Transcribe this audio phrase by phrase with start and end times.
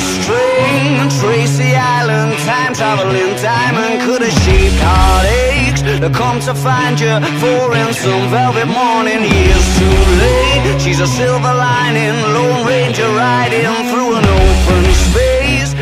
[0.00, 1.08] a.
[1.20, 5.82] Tracy Island, time traveling diamond could have shaped heartaches.
[6.00, 9.22] To come to find you for in some velvet morning.
[9.22, 10.80] Years too late.
[10.80, 15.74] She's a silver lining, Lone Ranger riding through an open space.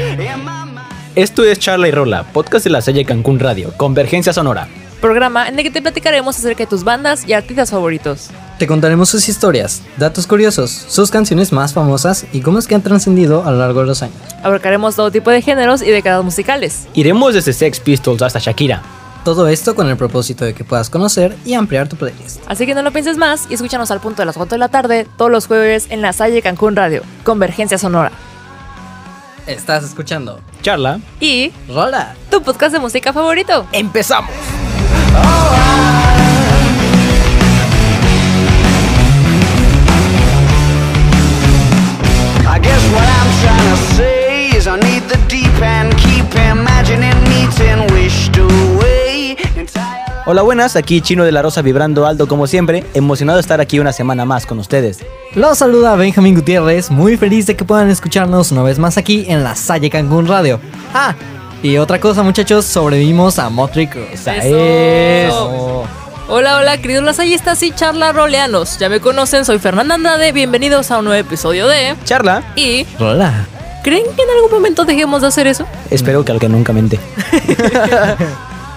[1.14, 4.68] Esto es Charla y Rola, podcast de la Salle Cancún Radio, Convergencia Sonora.
[5.00, 8.28] Programa en el que te platicaremos acerca de tus bandas y artistas favoritos.
[8.58, 12.82] Te contaremos sus historias, datos curiosos, sus canciones más famosas y cómo es que han
[12.82, 14.16] trascendido a lo largo de los años.
[14.42, 16.86] Abarcaremos todo tipo de géneros y décadas musicales.
[16.94, 18.82] Iremos desde Sex Pistols hasta Shakira.
[19.24, 22.40] Todo esto con el propósito de que puedas conocer y ampliar tu playlist.
[22.46, 24.68] Así que no lo pienses más y escúchanos al punto de las 4 de la
[24.68, 28.12] tarde todos los jueves en la Salle Cancún Radio, Convergencia Sonora.
[29.46, 31.00] Estás escuchando Charla.
[31.20, 32.14] Y Rola.
[32.30, 33.66] tu podcast de música favorito.
[33.72, 34.30] ¡Empezamos!
[50.28, 53.78] Hola, buenas, aquí Chino de la Rosa vibrando alto como siempre, emocionado de estar aquí
[53.78, 54.98] una semana más con ustedes.
[55.36, 59.44] Los saluda Benjamín Gutiérrez, muy feliz de que puedan escucharnos una vez más aquí en
[59.44, 60.58] la Salle Cancún Radio.
[60.92, 61.14] Ah,
[61.62, 64.12] y otra cosa muchachos, sobrevivimos a Crue.
[64.12, 64.56] Esa Eso.
[64.56, 65.32] es.
[65.32, 65.84] Oh.
[66.28, 68.78] Hola, hola, queridos lasallistas y charla roleanos.
[68.78, 70.32] Ya me conocen, soy Fernanda Andrade.
[70.32, 71.94] Bienvenidos a un nuevo episodio de.
[72.04, 72.42] Charla.
[72.56, 72.84] Y.
[72.98, 73.46] Rola.
[73.84, 75.64] ¿Creen que en algún momento dejemos de hacer eso?
[75.90, 76.98] Espero que al que nunca mente.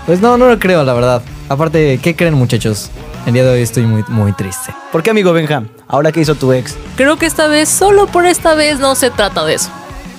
[0.06, 1.22] Pues no, no lo creo, la verdad.
[1.50, 2.90] Aparte, ¿qué creen muchachos?
[3.28, 4.74] El día de hoy estoy muy, muy triste.
[4.92, 5.68] ¿Por qué, amigo Benjam?
[5.88, 6.76] Ahora que hizo tu ex.
[6.96, 9.70] Creo que esta vez, solo por esta vez, no se trata de eso.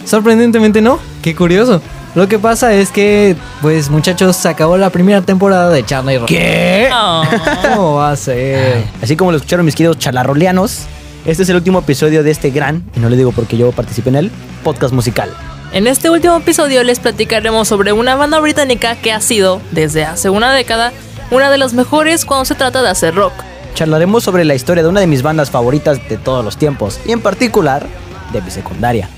[0.04, 1.82] Sorprendentemente no, qué curioso.
[2.16, 6.16] Lo que pasa es que, pues muchachos, se acabó la primera temporada de Charla y
[6.16, 6.26] Rola.
[6.26, 6.88] ¿Qué?
[6.92, 7.22] Ah.
[7.62, 8.84] ¿Cómo va a ser?
[9.00, 10.86] Así como lo escucharon mis queridos charlarroleanos,
[11.24, 14.08] este es el último episodio de este gran, y no le digo porque yo participé
[14.08, 14.30] en él,
[14.64, 15.30] podcast musical.
[15.72, 20.30] En este último episodio les platicaremos sobre una banda británica que ha sido, desde hace
[20.30, 20.92] una década,
[21.30, 23.34] una de las mejores cuando se trata de hacer rock.
[23.74, 27.12] Charlaremos sobre la historia de una de mis bandas favoritas de todos los tiempos, y
[27.12, 27.86] en particular,
[28.32, 29.08] de mi secundaria.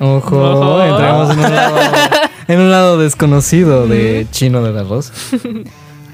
[0.00, 0.82] Ojo, Ojo.
[0.82, 1.76] entramos en un lado,
[2.48, 5.12] en un lado desconocido de Chino del Arroz.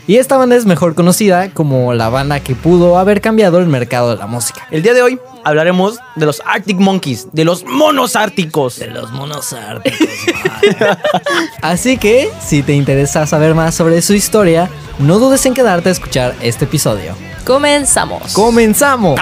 [0.06, 4.11] Y esta banda es mejor conocida como la banda que pudo haber cambiado el mercado
[4.11, 4.67] de la música.
[4.73, 8.78] El día de hoy hablaremos de los Arctic Monkeys, de los monos árticos.
[8.91, 10.09] los monos árticos.
[11.62, 14.69] Así que, si te interesa saber más sobre su historia,
[14.99, 17.15] no dudes en quedarte a escuchar este episodio.
[17.45, 18.33] Comenzamos.
[18.33, 19.21] ¡Comenzamos!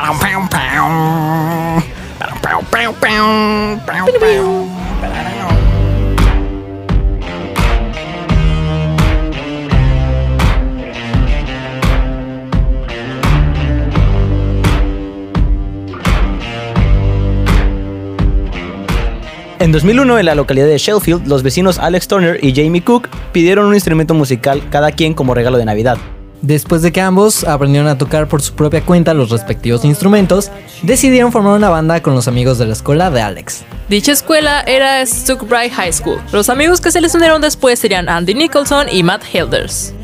[19.61, 23.67] En 2001, en la localidad de Sheffield, los vecinos Alex Turner y Jamie Cook pidieron
[23.67, 25.99] un instrumento musical cada quien como regalo de Navidad.
[26.43, 30.51] Después de que ambos aprendieron a tocar por su propia cuenta los respectivos instrumentos,
[30.83, 33.65] decidieron formar una banda con los amigos de la escuela de Alex.
[33.89, 36.21] Dicha escuela era Stokebright High School.
[36.33, 39.95] Los amigos que se les unieron después serían Andy Nicholson y Matt Hilders.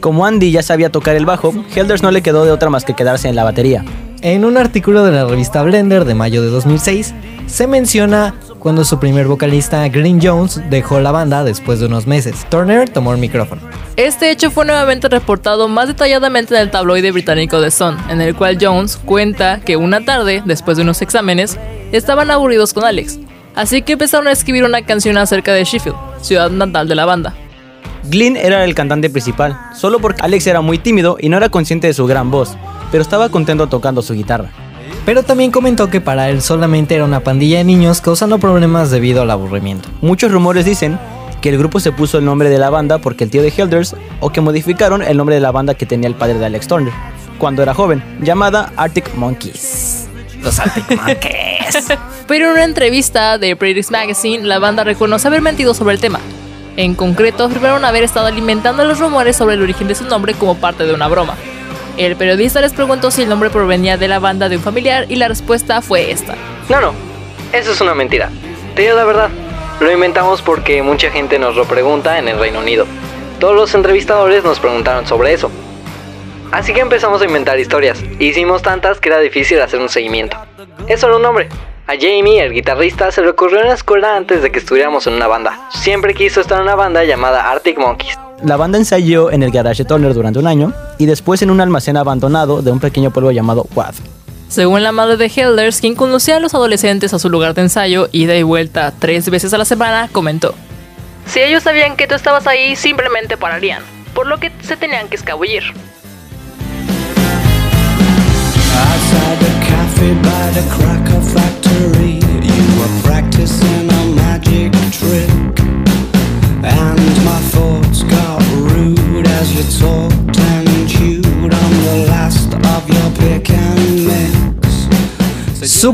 [0.00, 2.94] Como Andy ya sabía tocar el bajo, Helders no le quedó de otra más que
[2.94, 3.84] quedarse en la batería.
[4.20, 7.14] En un artículo de la revista Blender de mayo de 2006,
[7.46, 12.46] se menciona cuando su primer vocalista Green Jones dejó la banda después de unos meses.
[12.48, 13.60] Turner tomó el micrófono.
[13.96, 18.34] Este hecho fue nuevamente reportado más detalladamente en el tabloide británico The Sun, en el
[18.34, 21.58] cual Jones cuenta que una tarde, después de unos exámenes,
[21.92, 23.18] estaban aburridos con Alex,
[23.54, 27.34] así que empezaron a escribir una canción acerca de Sheffield, ciudad natal de la banda.
[28.04, 31.88] Glynn era el cantante principal, solo porque Alex era muy tímido y no era consciente
[31.88, 32.56] de su gran voz,
[32.90, 34.63] pero estaba contento tocando su guitarra.
[35.04, 39.22] Pero también comentó que para él solamente era una pandilla de niños causando problemas debido
[39.22, 39.88] al aburrimiento.
[40.00, 40.98] Muchos rumores dicen
[41.42, 43.94] que el grupo se puso el nombre de la banda porque el tío de Helders,
[44.20, 46.94] o que modificaron el nombre de la banda que tenía el padre de Alex Turner,
[47.36, 50.08] cuando era joven, llamada Arctic Monkeys.
[50.40, 51.86] Los Arctic Monkeys.
[52.26, 56.20] Pero en una entrevista de British Magazine, la banda reconoce haber mentido sobre el tema.
[56.78, 60.56] En concreto, afirmaron haber estado alimentando los rumores sobre el origen de su nombre como
[60.56, 61.36] parte de una broma.
[61.96, 65.16] El periodista les preguntó si el nombre provenía de la banda de un familiar y
[65.16, 66.34] la respuesta fue esta.
[66.68, 66.92] No, no,
[67.52, 68.30] eso es una mentira.
[68.74, 69.30] Te digo la verdad.
[69.80, 72.86] Lo inventamos porque mucha gente nos lo pregunta en el Reino Unido.
[73.38, 75.50] Todos los entrevistadores nos preguntaron sobre eso.
[76.50, 78.02] Así que empezamos a inventar historias.
[78.18, 80.36] Hicimos tantas que era difícil hacer un seguimiento.
[80.86, 81.48] Es solo un nombre.
[81.86, 85.14] A Jamie, el guitarrista, se le ocurrió en la escuela antes de que estuviéramos en
[85.14, 85.68] una banda.
[85.70, 88.18] Siempre quiso estar en una banda llamada Arctic Monkeys.
[88.42, 91.60] La banda ensayó en el garage de Turner durante un año y después en un
[91.60, 93.96] almacén abandonado de un pequeño pueblo llamado Wath.
[94.48, 98.08] Según la madre de Helders, quien conducía a los adolescentes a su lugar de ensayo,
[98.12, 100.54] ida y vuelta tres veces a la semana, comentó:
[101.26, 103.82] Si ellos sabían que tú estabas ahí, simplemente pararían,
[104.14, 105.62] por lo que se tenían que escabullir.
[108.76, 111.03] Outside the cafe by the cracker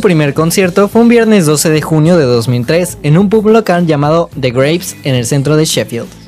[0.01, 3.87] Su primer concierto fue un viernes 12 de junio de 2003 en un pub local
[3.87, 6.20] llamado The Grapes en el centro de Sheffield.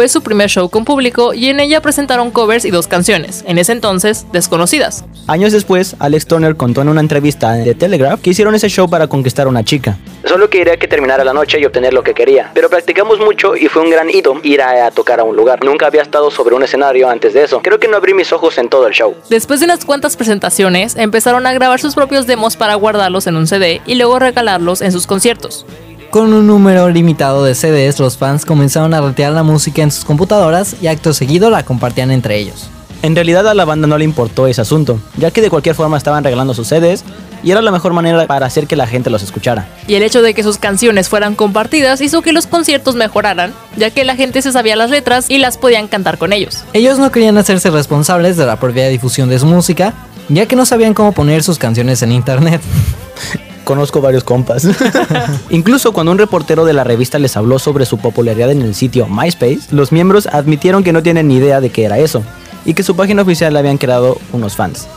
[0.00, 3.58] Fue su primer show con público y en ella presentaron covers y dos canciones, en
[3.58, 5.04] ese entonces desconocidas.
[5.26, 9.08] Años después, Alex Turner contó en una entrevista de Telegraph que hicieron ese show para
[9.08, 9.98] conquistar a una chica.
[10.24, 12.50] Solo quería que terminara la noche y obtener lo que quería.
[12.54, 15.62] Pero practicamos mucho y fue un gran hito ir a, a tocar a un lugar.
[15.62, 17.60] Nunca había estado sobre un escenario antes de eso.
[17.60, 19.14] Creo que no abrí mis ojos en todo el show.
[19.28, 23.46] Después de unas cuantas presentaciones, empezaron a grabar sus propios demos para guardarlos en un
[23.46, 25.66] CD y luego regalarlos en sus conciertos.
[26.10, 30.04] Con un número limitado de CDs, los fans comenzaron a retirar la música en sus
[30.04, 32.68] computadoras y acto seguido la compartían entre ellos.
[33.02, 35.96] En realidad a la banda no le importó ese asunto, ya que de cualquier forma
[35.96, 37.04] estaban regalando sus CDs
[37.44, 39.68] y era la mejor manera para hacer que la gente los escuchara.
[39.86, 43.92] Y el hecho de que sus canciones fueran compartidas hizo que los conciertos mejoraran, ya
[43.92, 46.64] que la gente se sabía las letras y las podían cantar con ellos.
[46.72, 49.94] Ellos no querían hacerse responsables de la propia difusión de su música,
[50.28, 52.60] ya que no sabían cómo poner sus canciones en internet.
[53.64, 54.66] Conozco varios compas.
[55.50, 59.06] Incluso cuando un reportero de la revista les habló sobre su popularidad en el sitio
[59.06, 62.22] MySpace, los miembros admitieron que no tienen ni idea de qué era eso
[62.64, 64.88] y que su página oficial la habían creado unos fans.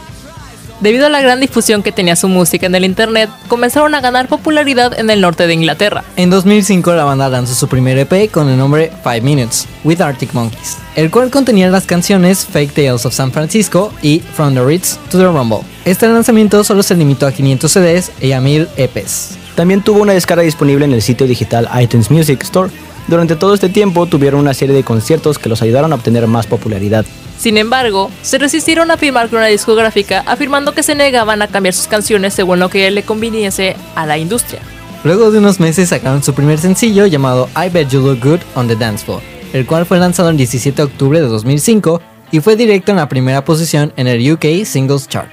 [0.79, 4.27] Debido a la gran difusión que tenía su música en el internet, comenzaron a ganar
[4.27, 6.03] popularidad en el norte de Inglaterra.
[6.15, 10.33] En 2005 la banda lanzó su primer EP con el nombre 5 Minutes with Arctic
[10.33, 14.97] Monkeys, el cual contenía las canciones Fake Tales of San Francisco y From the Ritz
[15.09, 15.59] to the Rumble.
[15.85, 19.42] Este lanzamiento solo se limitó a 500 CDs y a 1000 EPs.
[19.55, 22.71] También tuvo una descarga disponible en el sitio digital iTunes Music Store.
[23.07, 26.47] Durante todo este tiempo tuvieron una serie de conciertos que los ayudaron a obtener más
[26.47, 27.05] popularidad.
[27.37, 31.73] Sin embargo, se resistieron a firmar con una discográfica afirmando que se negaban a cambiar
[31.73, 34.61] sus canciones según lo que le conviniese a la industria.
[35.03, 38.67] Luego de unos meses sacaron su primer sencillo llamado I Bet You Look Good on
[38.67, 39.21] the Dance Floor,
[39.51, 42.01] el cual fue lanzado el 17 de octubre de 2005
[42.31, 45.29] y fue directo en la primera posición en el UK Singles Chart.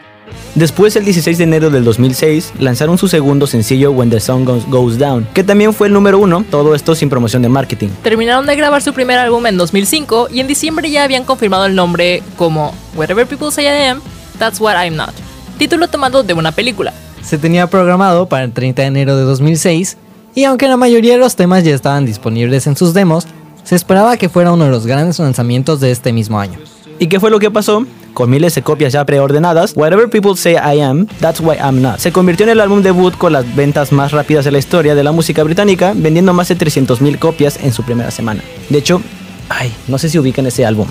[0.55, 4.97] Después, el 16 de enero del 2006, lanzaron su segundo sencillo When the Sun Goes-
[4.97, 7.88] Down, que también fue el número uno, todo esto sin promoción de marketing.
[8.03, 11.75] Terminaron de grabar su primer álbum en 2005 y en diciembre ya habían confirmado el
[11.75, 14.00] nombre como Whatever People Say I Am,
[14.38, 15.12] That's What I'm Not,
[15.59, 16.93] título tomado de una película.
[17.23, 19.97] Se tenía programado para el 30 de enero de 2006
[20.35, 23.27] y aunque la mayoría de los temas ya estaban disponibles en sus demos,
[23.62, 26.59] se esperaba que fuera uno de los grandes lanzamientos de este mismo año.
[27.02, 27.87] ¿Y qué fue lo que pasó?
[28.12, 31.97] Con miles de copias ya preordenadas, Whatever People Say I Am, That's Why I'm Not,
[31.97, 35.02] se convirtió en el álbum debut con las ventas más rápidas de la historia de
[35.02, 38.43] la música británica, vendiendo más de 300.000 copias en su primera semana.
[38.69, 39.00] De hecho,
[39.49, 40.87] ay, no sé si ubican ese álbum,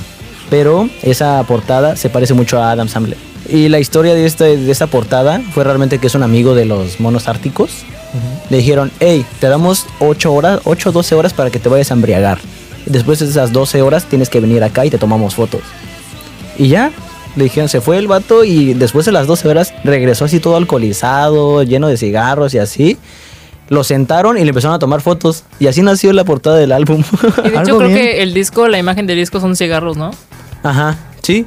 [0.49, 3.19] pero esa portada se parece mucho a Adam Sandler.
[3.47, 6.65] Y la historia de, este, de esta portada fue realmente que es un amigo de
[6.65, 7.83] los monos árticos.
[8.49, 11.91] Le dijeron, hey, te damos 8 horas, 8 o 12 horas para que te vayas
[11.91, 12.39] a embriagar.
[12.87, 15.61] Después de esas 12 horas tienes que venir acá y te tomamos fotos.
[16.59, 16.91] Y ya,
[17.35, 20.55] le dijeron, se fue el vato y después de las 12 horas regresó así todo
[20.57, 22.97] alcoholizado, lleno de cigarros y así.
[23.69, 25.43] Lo sentaron y le empezaron a tomar fotos.
[25.59, 27.03] Y así nació la portada del álbum.
[27.45, 27.93] Y de hecho creo bien.
[27.95, 30.11] que el disco, la imagen del disco son cigarros, ¿no?
[30.63, 31.45] Ajá, sí,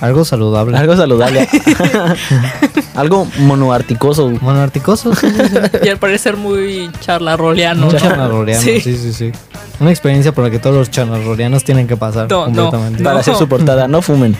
[0.00, 0.76] Algo saludable.
[0.76, 1.48] algo saludable.
[2.94, 4.28] algo monoarticoso.
[4.40, 5.14] Monoarticoso.
[5.14, 5.58] sí, sí, sí.
[5.82, 7.88] Y al parecer muy charlarroleano.
[7.88, 8.80] Un charlarroreano, Sí.
[8.80, 8.96] sí.
[8.96, 9.32] sí, sí,
[9.80, 12.64] Una experiencia por la que todos los charlarroreanos tienen que pasar No, no.
[12.70, 13.02] completamente.
[13.02, 14.36] Para hacer su portada, no fumen.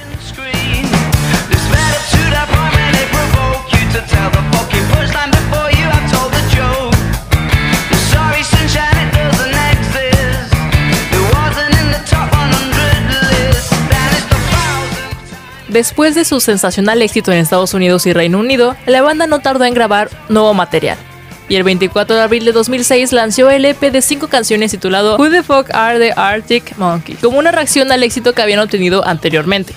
[15.73, 19.65] Después de su sensacional éxito en Estados Unidos y Reino Unido, la banda no tardó
[19.65, 20.99] en grabar nuevo material.
[21.49, 25.31] Y el 24 de abril de 2006 lanzó el EP de 5 canciones titulado Who
[25.31, 29.73] the Fuck Are the Arctic Monkeys, como una reacción al éxito que habían obtenido anteriormente.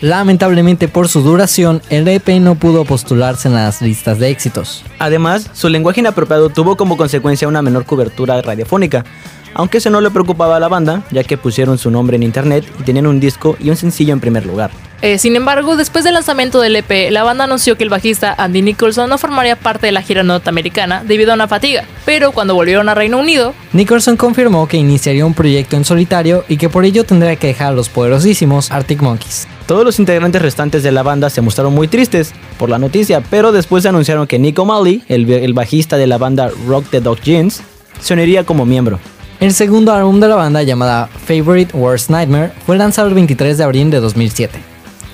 [0.00, 4.82] Lamentablemente por su duración, el EP no pudo postularse en las listas de éxitos.
[4.98, 9.04] Además, su lenguaje inapropiado tuvo como consecuencia una menor cobertura radiofónica,
[9.52, 12.64] aunque eso no le preocupaba a la banda, ya que pusieron su nombre en internet
[12.80, 14.70] y tenían un disco y un sencillo en primer lugar.
[15.00, 18.62] Eh, sin embargo, después del lanzamiento del EP, la banda anunció que el bajista Andy
[18.62, 22.88] Nicholson no formaría parte de la gira norteamericana debido a una fatiga, pero cuando volvieron
[22.88, 27.04] a Reino Unido, Nicholson confirmó que iniciaría un proyecto en solitario y que por ello
[27.04, 29.46] tendría que dejar a los poderosísimos Arctic Monkeys.
[29.66, 33.52] Todos los integrantes restantes de la banda se mostraron muy tristes por la noticia, pero
[33.52, 37.62] después anunciaron que Nick O'Malley, el, el bajista de la banda Rock the Dog Jeans,
[38.00, 38.98] se uniría como miembro.
[39.38, 43.62] El segundo álbum de la banda, llamada Favorite Worst Nightmare, fue lanzado el 23 de
[43.62, 44.58] abril de 2007.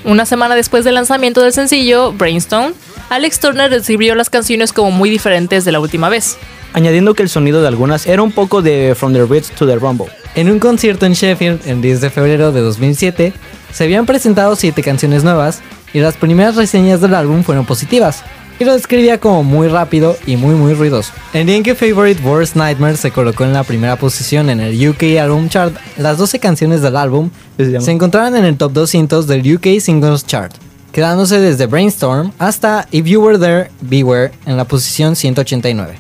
[0.05, 2.75] Una semana después del lanzamiento del sencillo, Brainstorm,
[3.09, 6.37] Alex Turner describió las canciones como muy diferentes de la última vez.
[6.75, 9.77] añadiendo que el sonido de algunas era un poco de From the Ritz to the
[9.77, 10.09] Rumble.
[10.35, 13.33] En un concierto en Sheffield el 10 de febrero de 2007,
[13.73, 18.25] se habían presentado 7 canciones nuevas y las primeras reseñas del álbum fueron positivas,
[18.59, 21.13] y lo describía como muy rápido y muy muy ruidoso.
[21.33, 24.89] El día en que Favorite Worst Nightmare se colocó en la primera posición en el
[24.89, 29.55] UK Album Chart, las 12 canciones del álbum Se encontraban en el top 200 del
[29.55, 30.53] UK Singles Chart,
[30.93, 35.99] quedándose desde Brainstorm hasta If You Were There, Beware en la posición 189.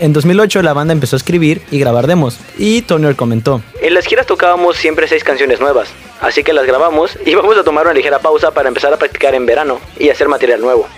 [0.00, 4.06] En 2008 la banda empezó a escribir y grabar demos, y Turner comentó, En las
[4.06, 5.88] giras tocábamos siempre seis canciones nuevas,
[6.20, 9.34] así que las grabamos y vamos a tomar una ligera pausa para empezar a practicar
[9.34, 10.88] en verano y hacer material nuevo.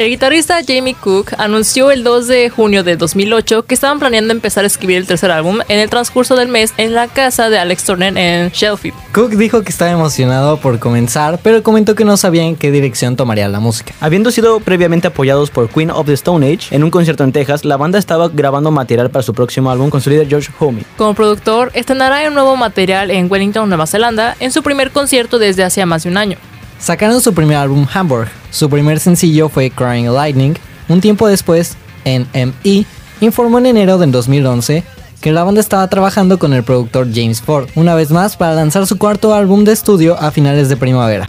[0.00, 4.64] El guitarrista Jamie Cook anunció el 2 de junio de 2008 que estaban planeando empezar
[4.64, 7.84] a escribir el tercer álbum en el transcurso del mes en la casa de Alex
[7.84, 8.96] Turner en Sheffield.
[9.12, 13.14] Cook dijo que estaba emocionado por comenzar, pero comentó que no sabía en qué dirección
[13.14, 13.92] tomaría la música.
[14.00, 17.66] Habiendo sido previamente apoyados por Queen of the Stone Age en un concierto en Texas,
[17.66, 20.82] la banda estaba grabando material para su próximo álbum con su líder George Homme.
[20.96, 25.62] Como productor, estrenará un nuevo material en Wellington, Nueva Zelanda, en su primer concierto desde
[25.62, 26.38] hacía más de un año.
[26.80, 28.30] Sacaron su primer álbum Hamburg.
[28.50, 30.54] Su primer sencillo fue Crying Lightning.
[30.88, 32.86] Un tiempo después, NME
[33.20, 34.82] informó en enero del 2011
[35.20, 38.86] que la banda estaba trabajando con el productor James Ford, una vez más para lanzar
[38.86, 41.28] su cuarto álbum de estudio a finales de primavera.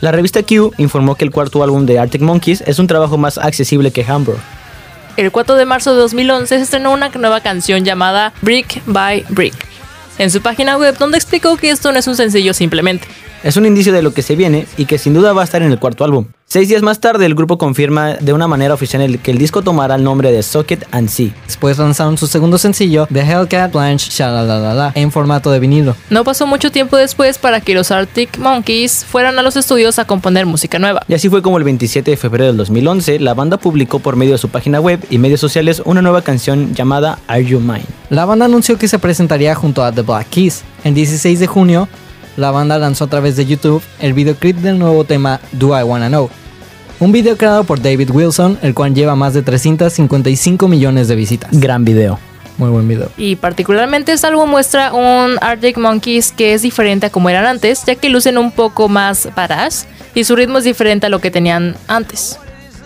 [0.00, 3.36] La revista Q informó que el cuarto álbum de Arctic Monkeys es un trabajo más
[3.36, 4.38] accesible que Hamburg.
[5.18, 9.54] El 4 de marzo de 2011 se estrenó una nueva canción llamada Brick by Brick
[10.18, 13.06] en su página web donde explicó que esto no es un sencillo simplemente.
[13.46, 15.62] Es un indicio de lo que se viene y que sin duda va a estar
[15.62, 16.26] en el cuarto álbum.
[16.46, 19.94] Seis días más tarde, el grupo confirma de una manera oficial que el disco tomará
[19.94, 21.32] el nombre de Socket and See.
[21.46, 24.10] Después lanzaron su segundo sencillo, The Hellcat Blanche
[24.96, 25.94] en formato de vinilo.
[26.10, 30.06] No pasó mucho tiempo después para que los Arctic Monkeys fueran a los estudios a
[30.06, 31.04] componer música nueva.
[31.06, 34.32] Y así fue como el 27 de febrero del 2011, la banda publicó por medio
[34.32, 37.84] de su página web y medios sociales una nueva canción llamada Are You Mine?
[38.10, 40.64] La banda anunció que se presentaría junto a The Black Keys.
[40.82, 41.88] El 16 de junio,
[42.36, 46.08] la banda lanzó a través de YouTube el videoclip del nuevo tema Do I Wanna
[46.08, 46.30] Know.
[46.98, 51.50] Un video creado por David Wilson, el cual lleva más de 355 millones de visitas.
[51.52, 52.18] Gran video.
[52.58, 53.10] Muy buen video.
[53.18, 57.84] Y particularmente este álbum muestra un Arctic Monkeys que es diferente a como eran antes,
[57.84, 61.30] ya que lucen un poco más badass y su ritmo es diferente a lo que
[61.30, 62.38] tenían antes.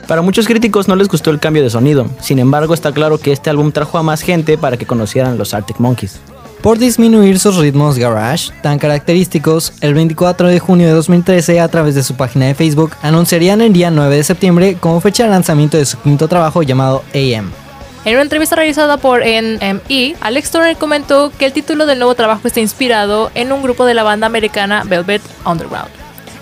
[0.09, 3.30] Para muchos críticos no les gustó el cambio de sonido, sin embargo está claro que
[3.30, 6.19] este álbum trajo a más gente para que conocieran los Arctic Monkeys.
[6.62, 11.95] Por disminuir sus ritmos garage tan característicos, el 24 de junio de 2013 a través
[11.95, 15.79] de su página de Facebook anunciarían el día 9 de septiembre como fecha de lanzamiento
[15.79, 17.50] de su quinto trabajo llamado AM.
[18.05, 22.47] En una entrevista realizada por NME, Alex Turner comentó que el título del nuevo trabajo
[22.47, 25.88] está inspirado en un grupo de la banda americana Velvet Underground.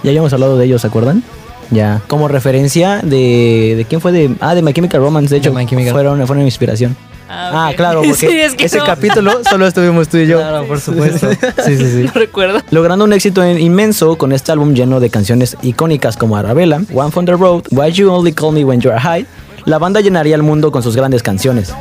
[0.03, 1.23] Ya habíamos hablado de ellos, ¿se acuerdan?
[1.71, 2.01] Ya.
[2.09, 3.75] Como referencia de...
[3.77, 4.11] ¿De quién fue?
[4.11, 5.53] De, ah, de My Chemical Romance, de hecho.
[5.53, 5.93] My Chemical.
[5.93, 6.97] Fueron, fueron mi inspiración.
[7.29, 7.77] Ah, ok.
[7.77, 10.39] claro, porque Sí, es que ese no- capítulo solo estuvimos tú y yo.
[10.39, 11.29] Claro, por supuesto.
[11.65, 12.03] Sí, sí, sí.
[12.07, 12.61] No recuerdo.
[12.71, 17.11] Logrando un éxito en- inmenso con este álbum lleno de canciones icónicas como Arabella, One
[17.11, 19.27] from the Road, Why You Only Call Me When You're High,
[19.65, 21.73] la banda llenaría el mundo con sus grandes canciones.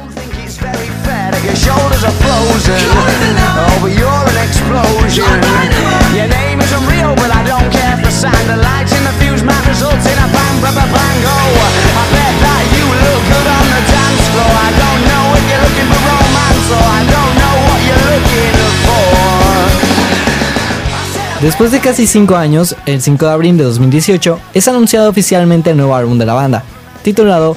[21.42, 25.78] Después de casi 5 años, el 5 de abril de 2018, es anunciado oficialmente el
[25.78, 26.64] nuevo álbum de la banda,
[27.04, 27.56] titulado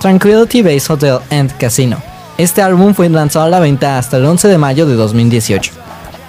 [0.00, 2.02] Tranquility Base Hotel and Casino.
[2.38, 5.72] Este álbum fue lanzado a la venta hasta el 11 de mayo de 2018.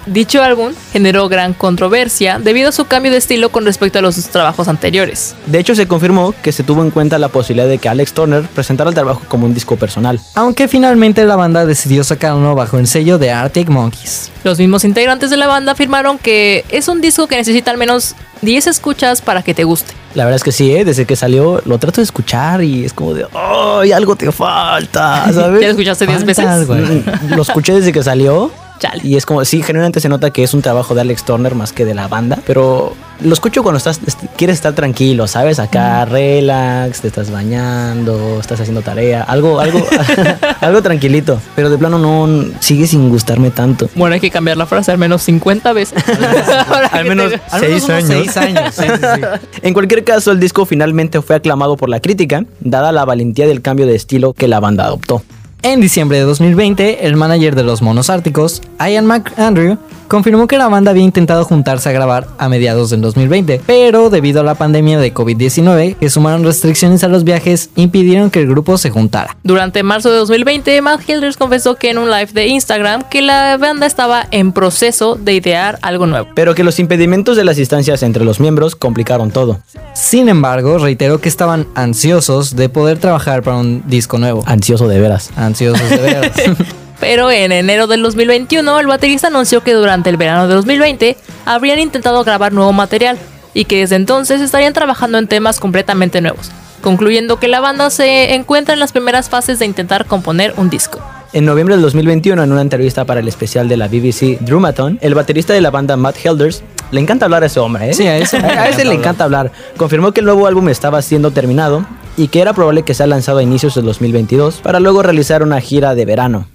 [0.06, 4.16] Dicho álbum generó gran controversia debido a su cambio de estilo con respecto a los
[4.28, 5.34] trabajos anteriores.
[5.46, 8.42] De hecho, se confirmó que se tuvo en cuenta la posibilidad de que Alex Turner
[8.54, 10.18] presentara el trabajo como un disco personal.
[10.34, 14.30] Aunque finalmente la banda decidió sacarlo bajo el sello de Arctic Monkeys.
[14.42, 18.14] Los mismos integrantes de la banda afirmaron que es un disco que necesita al menos
[18.42, 19.92] 10 escuchas para que te guste.
[20.14, 20.84] La verdad es que sí, ¿eh?
[20.84, 25.24] desde que salió lo trato de escuchar y es como de, ¡ay, algo te falta!
[25.26, 25.62] ¿Ya lo ¿Sabes?
[25.68, 26.46] escuchaste 10 Falta veces?
[26.46, 26.74] algo.
[26.74, 29.00] Mm, lo escuché desde que salió Chale.
[29.04, 31.72] Y es como, sí, generalmente se nota que es un trabajo de Alex Turner más
[31.72, 35.58] que de la banda, pero lo escucho cuando estás, est- quieres estar tranquilo, ¿sabes?
[35.58, 39.86] Acá relax, te estás bañando, estás haciendo tarea, algo, algo,
[40.60, 41.38] algo tranquilito.
[41.54, 43.88] Pero de plano no sigue sin gustarme tanto.
[43.94, 46.02] Bueno, hay que cambiar la frase al menos 50 veces.
[46.92, 48.08] Al menos te- Al menos Seis unos años.
[48.08, 48.74] seis años.
[48.74, 49.20] Sí, sí, sí.
[49.62, 53.60] En cualquier caso, el disco finalmente fue aclamado por la crítica, dada la valentía del
[53.60, 55.22] cambio de estilo que la banda adoptó.
[55.62, 59.76] En diciembre de 2020, el manager de los Monos Árticos, Ian McAndrew,
[60.10, 64.40] confirmó que la banda había intentado juntarse a grabar a mediados del 2020, pero debido
[64.40, 68.76] a la pandemia de COVID-19, que sumaron restricciones a los viajes, impidieron que el grupo
[68.76, 69.36] se juntara.
[69.44, 73.56] Durante marzo de 2020, Matt Hilders confesó que en un live de Instagram que la
[73.56, 76.26] banda estaba en proceso de idear algo nuevo.
[76.34, 79.60] Pero que los impedimentos de las distancias entre los miembros complicaron todo.
[79.94, 84.42] Sin embargo, reiteró que estaban ansiosos de poder trabajar para un disco nuevo.
[84.44, 85.30] Ansioso de veras.
[85.36, 86.32] Ansiosos de veras.
[87.00, 91.16] Pero en enero del 2021, el baterista anunció que durante el verano de 2020
[91.46, 93.18] habrían intentado grabar nuevo material
[93.54, 96.50] y que desde entonces estarían trabajando en temas completamente nuevos,
[96.82, 101.00] concluyendo que la banda se encuentra en las primeras fases de intentar componer un disco.
[101.32, 105.14] En noviembre del 2021, en una entrevista para el especial de la BBC Drumathon, el
[105.14, 107.94] baterista de la banda Matt Helders, le encanta hablar a ese hombre, ¿eh?
[107.94, 109.52] Sí, a ese a ese le encanta hablar.
[109.76, 113.38] Confirmó que el nuevo álbum estaba siendo terminado y que era probable que sea lanzado
[113.38, 116.48] a inicios del 2022 para luego realizar una gira de verano.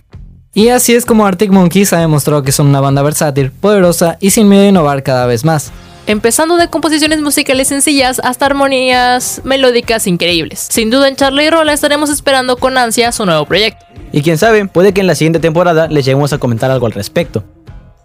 [0.57, 4.29] Y así es como Arctic Monkeys ha demostrado que son una banda versátil, poderosa y
[4.29, 5.73] sin miedo a innovar cada vez más.
[6.07, 10.65] Empezando de composiciones musicales sencillas hasta armonías melódicas increíbles.
[10.69, 13.85] Sin duda en Charlie y Rolla estaremos esperando con ansia su nuevo proyecto.
[14.13, 16.93] Y quién sabe, puede que en la siguiente temporada les lleguemos a comentar algo al
[16.93, 17.43] respecto.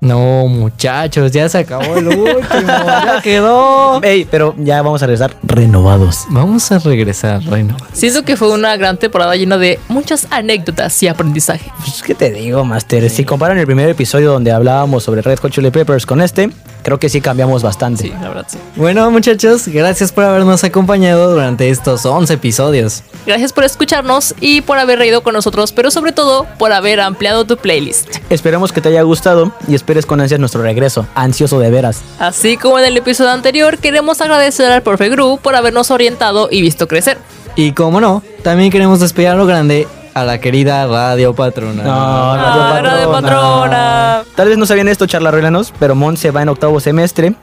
[0.00, 4.02] No, muchachos, ya se acabó el último, ya quedó.
[4.02, 6.24] Ey, pero ya vamos a regresar renovados.
[6.30, 7.76] Vamos a regresar, Reino.
[7.92, 11.70] Siento que fue una gran temporada llena de muchas anécdotas y aprendizaje.
[11.80, 13.10] Pues, ¿qué te digo, Master?
[13.10, 16.50] Si comparan el primer episodio donde hablábamos sobre Red Hot Chili Peppers con este,
[16.82, 18.04] creo que sí cambiamos bastante.
[18.04, 18.58] Sí, la verdad sí.
[18.76, 23.02] Bueno, muchachos, gracias por habernos acompañado durante estos 11 episodios.
[23.26, 27.44] Gracias por escucharnos y por haber reído con nosotros, pero sobre todo por haber ampliado
[27.44, 28.16] tu playlist.
[28.30, 32.02] Esperemos que te haya gustado y esperes con ansias nuestro regreso, ansioso de veras.
[32.18, 36.62] Así como en el episodio anterior, queremos agradecer al profe Gru por habernos orientado y
[36.62, 37.18] visto crecer.
[37.56, 41.82] Y como no, también queremos despedir a lo grande a la querida Radio Patrona.
[41.86, 44.22] Ah, Radio Patrona.
[44.34, 47.34] Tal vez no sabían esto, charlarruelanos, pero Mon se va en octavo semestre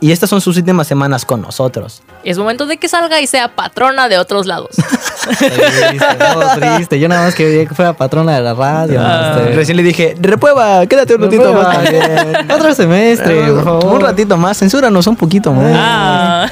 [0.00, 2.02] y estas son sus últimas semanas con nosotros.
[2.22, 4.70] Es momento de que salga y sea patrona de otros lados.
[5.38, 7.00] Triste, no, triste.
[7.00, 9.00] Yo nada más quería que fuera patrona de la radio.
[9.02, 9.38] Ah.
[9.54, 11.82] Recién le dije, reprueba, quédate un ratito más.
[11.90, 12.50] bien.
[12.50, 13.94] Otro semestre, por favor.
[13.94, 15.72] Un ratito más, censúranos un poquito más.
[15.74, 16.46] Ah.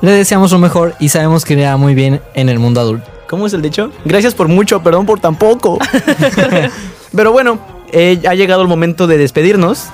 [0.00, 3.11] Le deseamos lo mejor y sabemos que irá muy bien en el mundo adulto.
[3.32, 3.90] ¿Cómo es el dicho?
[4.04, 5.78] Gracias por mucho, perdón por tan poco.
[7.16, 7.58] Pero bueno,
[7.90, 9.84] eh, ha llegado el momento de despedirnos.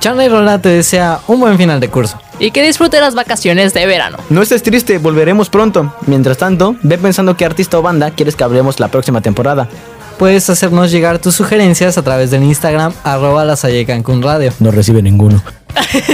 [0.00, 2.20] Charla y Rola te desea un buen final de curso.
[2.38, 4.18] Y que disfrute las vacaciones de verano.
[4.28, 5.94] No estés triste, volveremos pronto.
[6.06, 9.70] Mientras tanto, ve pensando qué artista o banda quieres que hablemos la próxima temporada.
[10.18, 14.52] Puedes hacernos llegar tus sugerencias a través del Instagram arroba Cancún Radio.
[14.60, 15.42] No recibe ninguno.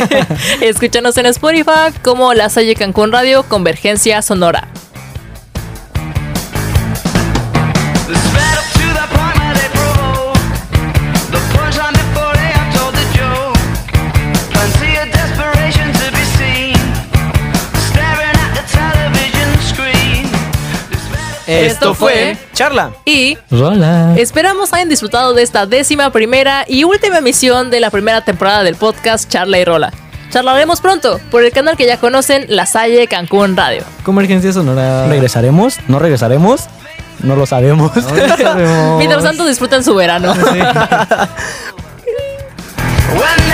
[0.61, 4.69] Escúchanos en Spotify como La Salle Cancún Radio Convergencia Sonora.
[21.49, 22.91] Esto fue Charla.
[23.07, 24.15] Y Rola.
[24.19, 28.77] esperamos hayan disfrutado de esta décima primera y última emisión de la primera temporada del
[28.77, 29.93] podcast Charla y Rola.
[30.31, 33.83] Charlaremos pronto por el canal que ya conocen, La Salle Cancún Radio.
[34.05, 35.07] Convergencia Sonora.
[35.09, 35.79] ¿Regresaremos?
[35.89, 36.67] ¿No regresaremos?
[37.23, 37.97] No lo sabemos.
[37.97, 38.99] No lo sabemos.
[38.99, 40.35] Mientras tanto disfruten su verano.
[43.09, 43.49] When